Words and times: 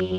Damas 0.00 0.12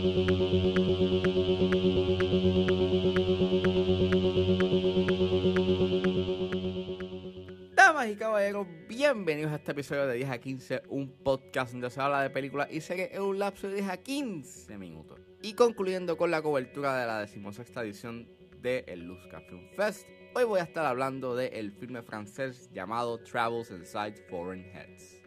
y 8.09 8.15
caballeros, 8.17 8.67
bienvenidos 8.89 9.53
a 9.53 9.55
este 9.55 9.71
episodio 9.71 10.05
de 10.07 10.15
10 10.15 10.29
a 10.31 10.37
15, 10.37 10.81
un 10.89 11.09
podcast 11.23 11.71
donde 11.71 11.89
se 11.89 12.01
habla 12.01 12.23
de 12.23 12.29
películas 12.29 12.67
y 12.69 12.81
series 12.81 13.13
en 13.13 13.21
un 13.21 13.39
lapso 13.39 13.69
de 13.69 13.75
10 13.75 13.89
a 13.89 13.95
15 13.95 14.77
minutos. 14.77 15.21
Y 15.41 15.53
concluyendo 15.53 16.17
con 16.17 16.29
la 16.29 16.41
cobertura 16.41 16.99
de 16.99 17.07
la 17.07 17.21
decimosexta 17.21 17.81
edición 17.81 18.27
del 18.61 18.83
el 18.85 19.05
Luzca 19.05 19.39
Film 19.39 19.69
Fest, 19.77 20.05
hoy 20.35 20.43
voy 20.43 20.59
a 20.59 20.63
estar 20.63 20.85
hablando 20.85 21.37
del 21.37 21.71
filme 21.71 22.01
francés 22.01 22.69
llamado 22.73 23.17
Travels 23.19 23.71
Inside 23.71 24.25
Foreign 24.29 24.65
Heads. 24.75 25.21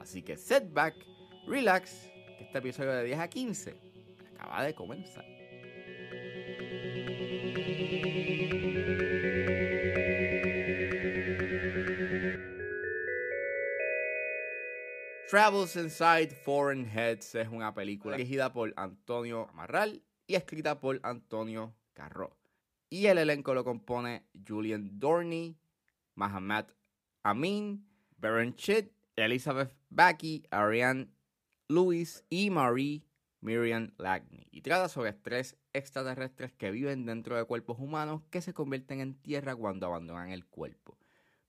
Así 0.00 0.20
que 0.20 0.36
setback, 0.36 0.96
relax, 1.46 2.10
que 2.36 2.42
este 2.42 2.58
episodio 2.58 2.90
de 2.90 3.04
10 3.04 3.20
a 3.20 3.28
15 3.28 3.83
acaba 4.34 4.64
de 4.64 4.74
comenzar. 4.74 5.24
Travels 15.28 15.74
Inside 15.74 16.30
Foreign 16.30 16.86
Heads 16.86 17.34
es 17.34 17.48
una 17.48 17.74
película 17.74 18.16
dirigida 18.16 18.52
por 18.52 18.72
Antonio 18.76 19.48
Amarral 19.50 20.02
y 20.26 20.34
escrita 20.36 20.78
por 20.78 21.00
Antonio 21.02 21.74
Carro. 21.92 22.36
Y 22.88 23.06
el 23.06 23.18
elenco 23.18 23.54
lo 23.54 23.64
compone 23.64 24.26
Julian 24.46 25.00
Dorney, 25.00 25.56
Mahamat 26.14 26.70
Amin, 27.24 27.84
Baron 28.18 28.54
Chit, 28.54 28.92
Elizabeth 29.16 29.74
Backy, 29.88 30.44
Ariane 30.50 31.08
Lewis 31.68 32.24
y 32.28 32.50
Marie 32.50 33.02
Miriam 33.44 33.92
Lagney. 33.98 34.48
Y 34.50 34.62
trata 34.62 34.88
sobre 34.88 35.12
tres 35.12 35.56
extraterrestres 35.74 36.52
que 36.52 36.70
viven 36.70 37.04
dentro 37.04 37.36
de 37.36 37.44
cuerpos 37.44 37.78
humanos 37.78 38.22
que 38.30 38.40
se 38.40 38.54
convierten 38.54 39.00
en 39.00 39.14
tierra 39.14 39.54
cuando 39.54 39.86
abandonan 39.86 40.30
el 40.30 40.46
cuerpo. 40.46 40.98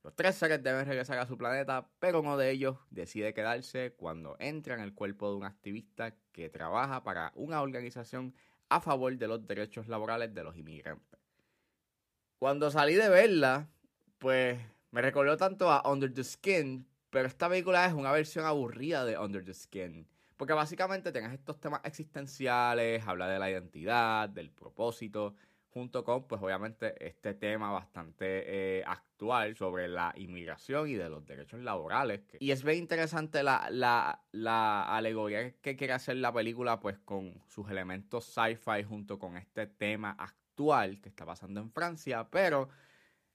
Los 0.04 0.14
tres 0.14 0.36
seres 0.36 0.62
deben 0.62 0.86
regresar 0.86 1.18
a 1.18 1.26
su 1.26 1.38
planeta, 1.38 1.90
pero 2.00 2.20
uno 2.20 2.38
de 2.38 2.52
ellos 2.52 2.78
decide 2.92 3.34
quedarse 3.34 3.94
cuando 3.98 4.36
entra 4.40 4.76
en 4.76 4.82
el 4.82 4.94
cuerpo 4.94 5.30
de 5.32 5.38
un 5.38 5.46
activista 5.46 6.14
que 6.32 6.50
trabaja 6.50 7.04
para 7.04 7.32
una 7.36 7.62
organización 7.62 8.36
a 8.70 8.82
favor 8.82 9.18
de 9.18 9.28
los 9.28 9.48
derechos 9.48 9.88
laborales 9.88 10.34
de 10.34 10.44
los 10.44 10.58
inmigrantes. 10.58 11.20
Cuando 12.38 12.70
salí 12.70 12.94
de 12.96 13.10
verla, 13.10 13.70
pues 14.20 14.60
me 14.92 15.02
recordó 15.02 15.38
tanto 15.38 15.72
a 15.72 15.82
Under 15.90 16.14
the 16.14 16.24
Skin, 16.24 16.86
pero 17.10 17.28
esta 17.28 17.48
película 17.50 17.86
es 17.86 17.94
una 17.94 18.12
versión 18.12 18.46
aburrida 18.46 19.06
de 19.06 19.18
Under 19.18 19.44
the 19.44 19.54
Skin. 19.54 20.08
Porque 20.38 20.54
básicamente 20.54 21.12
tienes 21.12 21.34
estos 21.34 21.60
temas 21.60 21.82
existenciales, 21.84 23.06
habla 23.08 23.28
de 23.28 23.40
la 23.40 23.50
identidad, 23.50 24.28
del 24.28 24.52
propósito, 24.52 25.36
junto 25.70 26.04
con, 26.04 26.28
pues 26.28 26.42
obviamente, 26.42 26.96
este 27.06 27.34
tema 27.34 27.72
bastante 27.72 28.26
eh, 28.80 28.84
actual 28.86 29.56
sobre 29.56 29.88
la 29.88 30.14
inmigración 30.16 30.90
y 30.90 30.94
de 30.94 31.10
los 31.10 31.26
derechos 31.26 31.60
laborales. 31.62 32.22
Y 32.40 32.52
es 32.52 32.64
bien 32.64 32.78
interesante 32.78 33.44
la, 33.44 33.68
la, 33.70 34.22
la 34.32 34.84
alegoría 34.84 35.52
que 35.62 35.76
quiere 35.76 35.94
hacer 35.94 36.18
la 36.18 36.32
película, 36.32 36.80
pues 36.80 36.98
con 37.00 37.42
sus 37.48 37.70
elementos 37.70 38.26
sci-fi 38.26 38.84
junto 38.84 39.20
con 39.20 39.36
este 39.38 39.68
tema 39.68 40.16
actual 40.18 41.02
que 41.02 41.10
está 41.10 41.26
pasando 41.26 41.60
en 41.60 41.70
Francia, 41.72 42.28
pero 42.30 42.70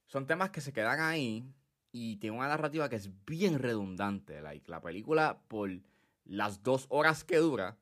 son 0.07 0.27
temas 0.27 0.51
que 0.51 0.61
se 0.61 0.73
quedan 0.73 1.01
ahí 1.01 1.45
y 1.93 2.17
tiene 2.17 2.37
una 2.37 2.49
narrativa 2.49 2.89
que 2.89 2.97
es 2.97 3.11
bien 3.27 3.59
redundante. 3.59 4.41
Like, 4.41 4.71
la 4.71 4.81
película, 4.81 5.39
por 5.47 5.71
las 6.31 6.63
dos 6.63 6.87
horas 6.91 7.25
que 7.25 7.39
dura, 7.39 7.77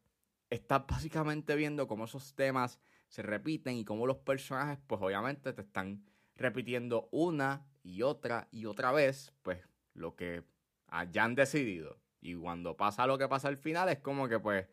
estás 0.48 0.86
básicamente 0.86 1.54
viendo 1.54 1.86
cómo 1.86 2.06
esos 2.06 2.34
temas 2.34 2.80
se 3.08 3.20
repiten 3.20 3.76
y 3.76 3.84
cómo 3.84 4.06
los 4.06 4.16
personajes, 4.16 4.78
pues 4.86 5.02
obviamente 5.02 5.52
te 5.52 5.60
están 5.60 6.02
repitiendo 6.34 7.10
una 7.12 7.66
y 7.82 8.00
otra 8.00 8.48
y 8.50 8.64
otra 8.64 8.90
vez, 8.92 9.34
pues 9.42 9.60
lo 9.92 10.16
que 10.16 10.44
hayan 10.86 11.34
decidido. 11.34 11.98
Y 12.22 12.36
cuando 12.36 12.74
pasa 12.74 13.06
lo 13.06 13.18
que 13.18 13.28
pasa 13.28 13.48
al 13.48 13.58
final 13.58 13.90
es 13.90 13.98
como 13.98 14.28
que 14.28 14.40
pues 14.40 14.66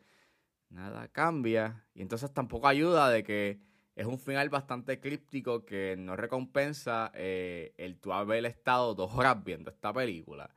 nada 0.70 1.08
cambia. 1.08 1.84
Y 1.94 2.00
entonces 2.00 2.32
tampoco 2.32 2.68
ayuda 2.68 3.10
de 3.10 3.22
que 3.24 3.60
es 3.94 4.06
un 4.06 4.18
final 4.18 4.48
bastante 4.48 5.00
críptico 5.00 5.66
que 5.66 5.96
no 5.98 6.16
recompensa 6.16 7.12
eh, 7.14 7.74
el 7.76 7.98
tú 7.98 8.14
haber 8.14 8.46
estado 8.46 8.94
dos 8.94 9.12
horas 9.14 9.44
viendo 9.44 9.70
esta 9.70 9.92
película. 9.92 10.50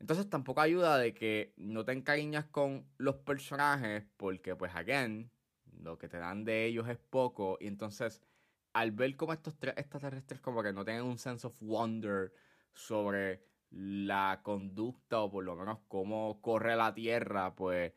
Entonces 0.00 0.28
tampoco 0.28 0.62
ayuda 0.62 0.98
de 0.98 1.14
que 1.14 1.52
no 1.56 1.84
te 1.84 1.92
encariñas 1.92 2.46
con 2.46 2.86
los 2.96 3.16
personajes 3.16 4.04
porque 4.16 4.56
pues 4.56 4.74
again, 4.74 5.30
lo 5.82 5.98
que 5.98 6.08
te 6.08 6.18
dan 6.18 6.44
de 6.44 6.64
ellos 6.66 6.88
es 6.88 6.98
poco. 6.98 7.58
Y 7.60 7.66
entonces 7.66 8.22
al 8.72 8.92
ver 8.92 9.16
como 9.16 9.32
estos 9.32 9.58
tres 9.58 9.74
extraterrestres 9.76 10.40
como 10.40 10.62
que 10.62 10.72
no 10.72 10.84
tienen 10.84 11.04
un 11.04 11.18
sense 11.18 11.46
of 11.46 11.60
wonder 11.60 12.32
sobre 12.72 13.44
la 13.70 14.40
conducta 14.42 15.20
o 15.20 15.30
por 15.30 15.44
lo 15.44 15.54
menos 15.56 15.78
cómo 15.88 16.40
corre 16.40 16.76
la 16.76 16.94
Tierra, 16.94 17.54
pues 17.54 17.92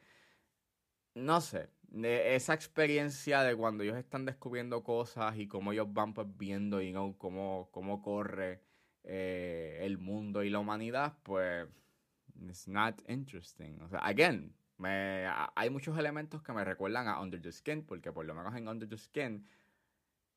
no 1.16 1.42
sé, 1.42 1.70
esa 2.04 2.54
experiencia 2.54 3.44
de 3.44 3.56
cuando 3.56 3.84
ellos 3.84 3.98
están 3.98 4.26
descubriendo 4.26 4.84
cosas 4.84 5.38
y 5.38 5.48
cómo 5.48 5.72
ellos 5.72 5.92
van 5.94 6.14
pues 6.14 6.28
viendo 6.38 6.82
y 6.82 6.94
cómo, 7.18 7.70
cómo 7.72 8.02
corre 8.02 8.62
eh, 9.04 9.80
el 9.82 9.98
mundo 10.00 10.44
y 10.44 10.50
la 10.50 10.60
humanidad, 10.60 11.18
pues 11.24 11.68
it's 12.48 12.68
not 12.68 13.02
interesting. 13.08 13.80
O 13.82 13.90
sea, 13.90 14.00
again, 14.00 14.54
me, 14.78 15.26
hay 15.56 15.70
muchos 15.70 15.98
elementos 15.98 16.42
que 16.42 16.54
me 16.54 16.64
recuerdan 16.64 17.08
a 17.08 17.20
Under 17.20 17.42
the 17.42 17.52
Skin, 17.52 17.84
porque 17.84 18.12
por 18.12 18.26
lo 18.26 18.34
menos 18.34 18.56
en 18.56 18.68
Under 18.68 18.88
the 18.88 18.98
Skin, 18.98 19.46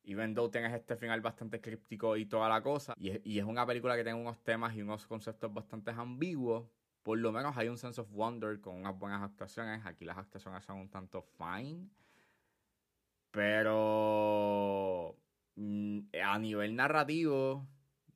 even 0.05 0.35
though 0.35 0.51
tienes 0.51 0.73
este 0.73 0.97
final 0.97 1.21
bastante 1.21 1.61
críptico 1.61 2.17
y 2.17 2.27
toda 2.27 2.49
la 2.49 2.63
cosa, 2.63 2.95
y 2.99 3.21
y 3.25 3.39
es 3.39 3.45
una 3.45 3.67
película 3.67 3.97
que 3.97 4.05
tiene 4.05 4.21
unos 4.21 4.43
temas 4.43 4.75
y 4.77 4.83
unos 4.83 5.07
conceptos 5.07 5.53
bastante 5.53 5.91
ambiguos, 5.91 6.69
por 7.03 7.19
lo 7.19 7.31
menos 7.33 7.57
hay 7.57 7.69
un 7.69 7.79
sense 7.79 8.01
of 8.01 8.11
wonder 8.11 8.61
con 8.61 8.77
unas 8.77 8.99
buenas 8.99 9.23
actuaciones. 9.23 9.87
Aquí 9.87 10.05
las 10.05 10.19
actuaciones 10.19 10.65
son 10.65 10.79
un 10.79 10.89
tanto 10.89 11.23
fine. 11.23 11.89
Pero 13.31 15.17
mm, 15.55 16.01
a 16.25 16.39
nivel 16.41 16.75
narrativo, 16.75 17.65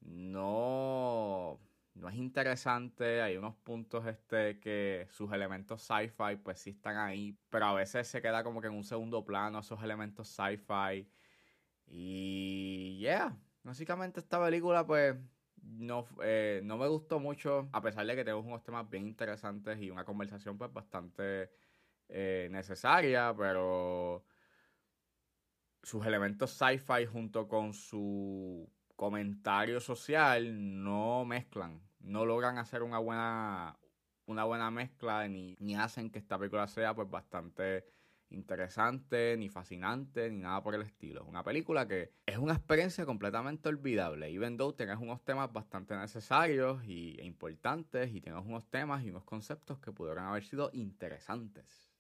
no 0.01 1.61
es 2.11 2.17
interesante, 2.17 3.23
hay 3.23 3.37
unos 3.37 3.57
puntos 3.57 4.07
este 4.07 4.59
que 4.61 5.07
sus 5.11 5.33
elementos 5.33 5.83
sci-fi 5.83 6.37
pues 6.43 6.61
sí 6.61 6.71
están 6.71 6.97
ahí, 6.97 7.39
pero 7.49 7.67
a 7.67 7.75
veces 7.75 8.07
se 8.09 8.21
queda 8.23 8.45
como 8.45 8.61
que 8.61 8.69
en 8.69 8.75
un 8.75 8.85
segundo 8.85 9.25
plano 9.25 9.61
esos 9.61 9.83
elementos 9.83 10.29
sci-fi. 10.29 11.09
Y 11.87 12.99
yeah, 12.99 13.37
básicamente 13.63 14.21
esta 14.21 14.43
película 14.43 14.87
pues 14.87 15.17
no, 15.63 16.07
eh, 16.23 16.61
no 16.65 16.79
me 16.79 16.89
gustó 16.89 17.21
mucho, 17.21 17.69
a 17.73 17.81
pesar 17.83 18.07
de 18.07 18.17
que 18.17 18.25
tenemos 18.25 18.47
unos 18.47 18.63
temas 18.63 18.89
bien 18.89 19.07
interesantes 19.07 19.81
y 19.81 19.91
una 19.91 20.05
conversación 20.05 20.59
pues 20.59 20.73
bastante 20.73 21.51
eh, 22.09 22.49
necesaria, 22.51 23.35
pero 23.37 24.25
sus 25.83 26.05
elementos 26.07 26.51
sci-fi 26.53 27.07
junto 27.07 27.49
con 27.49 27.73
su 27.75 28.71
comentario 28.97 29.81
social 29.81 30.83
no 30.85 31.25
mezclan 31.25 31.90
no 32.01 32.25
logran 32.25 32.59
hacer 32.59 32.83
una 32.83 32.99
buena, 32.99 33.79
una 34.27 34.45
buena 34.45 34.71
mezcla 34.71 35.27
ni, 35.29 35.57
ni 35.61 35.77
hacen 35.77 36.11
que 36.11 36.19
esta 36.19 36.39
película 36.39 36.67
sea 36.67 36.95
pues 36.95 37.09
bastante 37.11 37.85
interesante, 38.31 39.37
ni 39.37 39.49
fascinante, 39.49 40.31
ni 40.31 40.39
nada 40.39 40.63
por 40.63 40.75
el 40.75 40.83
estilo. 40.83 41.23
Es 41.23 41.29
una 41.29 41.43
película 41.43 41.87
que 41.87 42.13
es 42.27 42.39
una 42.39 42.55
experiencia 42.55 43.05
completamente 43.05 43.69
olvidable. 43.69 44.29
Even 44.29 44.57
though 44.57 44.75
tengas 44.75 45.01
unos 45.01 45.23
temas 45.25 45.53
bastante 45.53 45.97
necesarios 45.97 46.83
y, 46.85 47.17
e 47.19 47.25
importantes 47.25 48.13
y 48.15 48.21
tengas 48.21 48.45
unos 48.45 48.69
temas 48.71 49.05
y 49.05 49.11
unos 49.11 49.25
conceptos 49.25 49.79
que 49.81 49.93
pudieran 49.93 50.27
haber 50.27 50.45
sido 50.45 50.71
interesantes. 50.73 51.91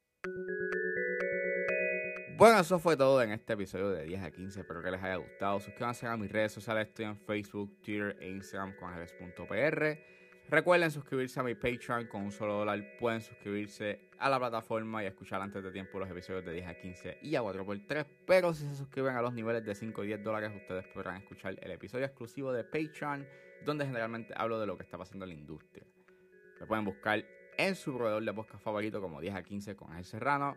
Bueno, 2.41 2.59
eso 2.59 2.79
fue 2.79 2.97
todo 2.97 3.21
en 3.21 3.33
este 3.33 3.53
episodio 3.53 3.91
de 3.91 4.05
10 4.05 4.23
a 4.23 4.31
15. 4.31 4.61
Espero 4.61 4.83
que 4.83 4.91
les 4.91 5.03
haya 5.03 5.17
gustado. 5.17 5.61
Suscríbanse 5.61 6.07
a 6.07 6.17
mis 6.17 6.33
redes 6.33 6.53
sociales. 6.53 6.89
Estoy 6.89 7.05
en 7.05 7.19
Facebook, 7.19 7.83
Twitter 7.83 8.17
e 8.19 8.31
Instagram 8.31 8.75
con 8.77 8.89
ángeles.pr. 8.89 9.99
Recuerden 10.49 10.91
suscribirse 10.91 11.39
a 11.39 11.43
mi 11.43 11.55
Patreon 11.55 12.07
con 12.07 12.23
un 12.23 12.33
solo 12.33 12.55
dólar. 12.55 12.97
Pueden 12.99 13.21
suscribirse 13.21 14.09
a 14.19 14.31
la 14.31 14.39
plataforma 14.39 15.05
y 15.05 15.07
escuchar 15.07 15.43
antes 15.43 15.63
de 15.63 15.71
tiempo 15.71 15.99
los 15.99 16.09
episodios 16.09 16.43
de 16.47 16.55
10 16.55 16.67
a 16.67 16.75
15 16.77 17.19
y 17.21 17.37
a 17.37 17.43
4x3. 17.43 18.07
Pero 18.27 18.55
si 18.55 18.67
se 18.67 18.75
suscriben 18.75 19.17
a 19.17 19.21
los 19.21 19.35
niveles 19.35 19.63
de 19.63 19.75
5 19.75 20.03
y 20.05 20.07
10 20.07 20.25
dólares, 20.25 20.51
ustedes 20.57 20.87
podrán 20.95 21.17
escuchar 21.19 21.59
el 21.61 21.71
episodio 21.73 22.07
exclusivo 22.07 22.55
de 22.55 22.65
Patreon, 22.65 23.29
donde 23.67 23.85
generalmente 23.85 24.33
hablo 24.35 24.59
de 24.59 24.67
lo 24.67 24.79
que 24.79 24.85
está 24.85 24.97
pasando 24.97 25.27
en 25.27 25.33
la 25.33 25.35
industria. 25.35 25.85
Me 26.59 26.67
pueden 26.67 26.87
buscar 26.87 27.23
en 27.59 27.75
su 27.75 27.95
proveedor 27.95 28.25
de 28.25 28.33
podcast 28.33 28.65
favorito 28.65 29.03
como 29.03 29.21
10 29.21 29.35
a 29.35 29.43
15 29.43 29.77
con 29.77 29.91
Ángel 29.91 30.07
Serrano. 30.07 30.57